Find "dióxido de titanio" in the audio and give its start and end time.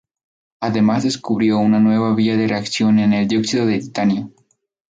3.27-4.31